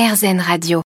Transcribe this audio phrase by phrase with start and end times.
[0.00, 0.89] RZN Radio.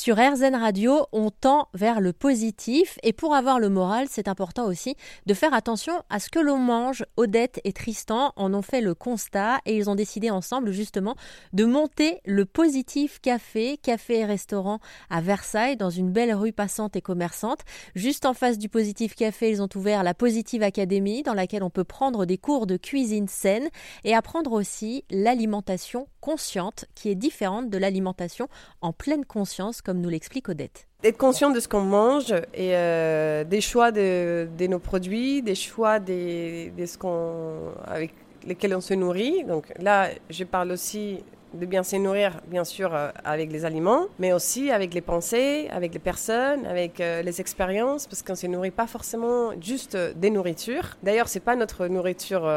[0.00, 4.64] Sur RZN Radio, on tend vers le positif et pour avoir le moral, c'est important
[4.64, 4.96] aussi
[5.26, 7.04] de faire attention à ce que l'on mange.
[7.18, 11.16] Odette et Tristan en ont fait le constat et ils ont décidé ensemble justement
[11.52, 14.78] de monter le Positif Café, café et restaurant
[15.10, 17.60] à Versailles dans une belle rue passante et commerçante.
[17.94, 21.68] Juste en face du Positif Café, ils ont ouvert la Positive Academy dans laquelle on
[21.68, 23.68] peut prendre des cours de cuisine saine
[24.04, 28.48] et apprendre aussi l'alimentation consciente qui est différente de l'alimentation
[28.80, 30.86] en pleine conscience comme nous l'explique Odette.
[31.02, 35.98] Être conscient de ce qu'on mange et euh, des choix de, nos produits, des choix
[35.98, 38.14] de ce qu'on, avec
[38.46, 39.42] lesquels on se nourrit.
[39.42, 41.24] Donc là, je parle aussi
[41.54, 45.66] de bien se nourrir, bien sûr, euh, avec les aliments, mais aussi avec les pensées,
[45.72, 49.96] avec les personnes, avec euh, les expériences, parce qu'on ne se nourrit pas forcément juste
[49.96, 50.98] des nourritures.
[51.02, 52.48] D'ailleurs, c'est pas notre nourriture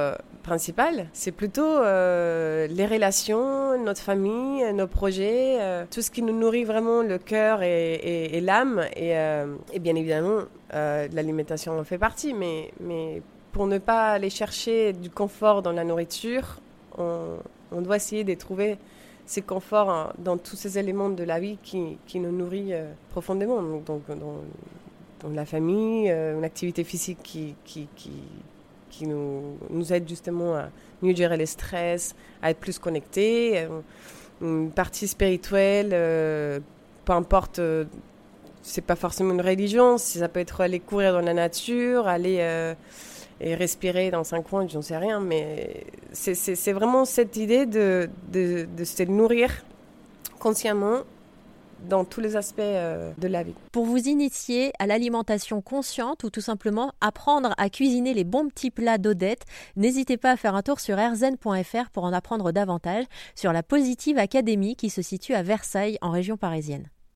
[0.44, 7.02] principale, c'est plutôt les relations, notre famille, nos projets, tout ce qui nous nourrit vraiment
[7.02, 8.86] le cœur et, l'âme.
[8.96, 9.12] Et,
[9.73, 12.72] et, bien évidemment, l'alimentation en fait partie, mais,
[13.52, 16.59] pour ne pas aller chercher du confort dans la nourriture,
[16.98, 18.78] on, doit essayer de trouver
[19.25, 23.62] ces conforts hein, dans tous ces éléments de la vie qui, nous nourrit euh, profondément.
[23.62, 27.56] Donc, dans, la famille, euh, une activité physique qui,
[28.97, 30.69] qui nous, aide justement à
[31.02, 33.59] mieux gérer le stress, à être plus connectés.
[33.59, 33.80] Euh,
[34.41, 35.89] une partie spirituelle,
[37.05, 37.61] peu importe,
[38.61, 42.41] c'est pas forcément une religion, ça peut être aller courir dans la nature, aller
[43.44, 48.09] et respirer dans un coin, j'en sais rien, mais c'est vraiment cette idée de,
[48.83, 49.52] se nourrir
[50.39, 51.02] consciemment
[51.88, 53.53] dans tous les aspects euh, de la vie.
[53.72, 58.72] Pour vous initier à l'alimentation consciente ou tout simplement apprendre à cuisiner les bons petits
[58.72, 63.53] plats d'Odette, n'hésitez pas à faire un tour sur rzn.fr pour en apprendre davantage sur
[63.53, 66.90] la Positive Académie qui se situe à Versailles en région parisienne.